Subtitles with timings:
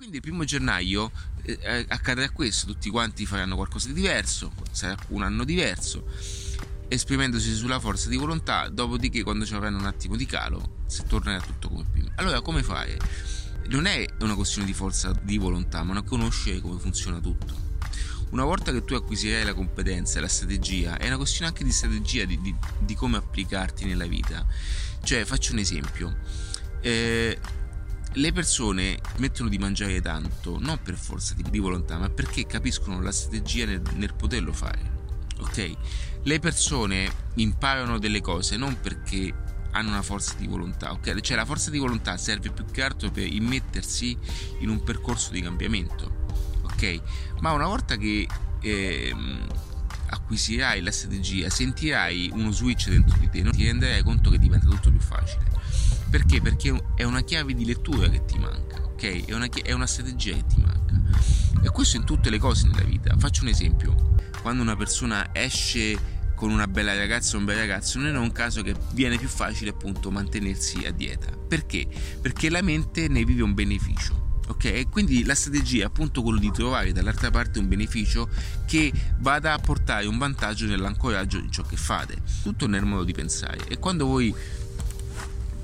[0.00, 1.12] quindi il primo gennaio
[1.42, 6.06] eh, eh, accadrà questo, tutti quanti faranno qualcosa di diverso, sarà un anno diverso,
[6.88, 11.38] esprimendosi sulla forza di volontà, dopodiché quando ci avranno un attimo di calo, si tornerà
[11.42, 12.12] tutto come prima.
[12.14, 12.96] Allora come fai?
[13.66, 17.68] Non è una questione di forza di volontà, ma non conoscere come funziona tutto.
[18.30, 21.72] Una volta che tu acquisirai la competenza e la strategia, è una questione anche di
[21.72, 24.46] strategia, di, di, di come applicarti nella vita.
[25.02, 26.16] Cioè, faccio un esempio.
[26.80, 27.38] Eh,
[28.14, 33.00] le persone smettono di mangiare tanto non per forza di, di volontà, ma perché capiscono
[33.00, 34.98] la strategia nel, nel poterlo fare.
[35.38, 35.72] Ok?
[36.22, 39.32] Le persone imparano delle cose non perché
[39.72, 41.20] hanno una forza di volontà, ok?
[41.20, 44.16] Cioè la forza di volontà serve più che altro per immettersi
[44.60, 46.26] in un percorso di cambiamento,
[46.62, 47.00] ok?
[47.40, 48.26] Ma una volta che
[48.60, 49.14] eh,
[50.08, 54.66] acquisirai la strategia, sentirai uno switch dentro di te, non ti renderai conto che diventa
[54.66, 55.44] tutto più facile.
[56.10, 56.40] Perché?
[56.40, 59.26] Perché è una chiave di lettura che ti manca, ok?
[59.26, 61.00] È una, è una strategia che ti manca.
[61.62, 63.14] E questo in tutte le cose nella vita.
[63.16, 64.14] Faccio un esempio.
[64.42, 68.32] Quando una persona esce con una bella ragazza o un bel ragazzo non è un
[68.32, 71.30] caso che viene più facile appunto mantenersi a dieta.
[71.30, 71.86] Perché?
[72.20, 74.28] Perché la mente ne vive un beneficio.
[74.48, 78.28] Ok, quindi la strategia è appunto quello di trovare dall'altra parte un beneficio
[78.66, 83.12] che vada a portare un vantaggio nell'ancoraggio di ciò che fate, tutto nel modo di
[83.12, 83.68] pensare.
[83.68, 84.34] E quando voi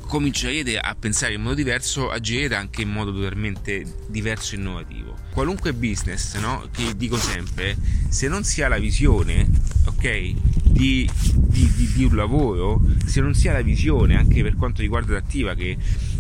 [0.07, 5.17] comincerete a pensare in modo diverso, agirete anche in modo totalmente diverso e innovativo.
[5.33, 6.69] Qualunque business, no?
[6.73, 7.77] Che dico sempre,
[8.09, 9.47] se non si ha la visione,
[9.87, 14.57] ok, di, di, di, di un lavoro, se non si ha la visione anche per
[14.57, 15.77] quanto riguarda l'attiva che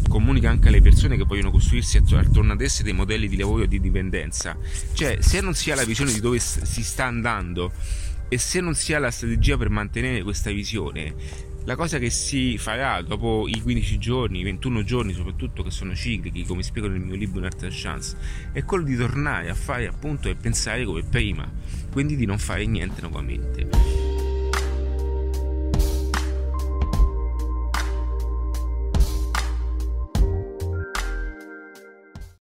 [0.09, 3.69] comunica anche alle persone che vogliono costruirsi attorno ad esse dei modelli di lavoro e
[3.69, 4.57] di dipendenza,
[4.93, 7.73] cioè se non si ha la visione di dove si sta andando
[8.29, 11.15] e se non si ha la strategia per mantenere questa visione,
[11.67, 15.97] la cosa che si farà dopo i 15 giorni, i 21 giorni soprattutto che sono
[15.97, 18.17] ciclici, come spiego nel mio libro Un'altra chance,
[18.53, 21.51] è quello di tornare a fare appunto e pensare come prima,
[21.91, 23.96] quindi di non fare niente nuovamente.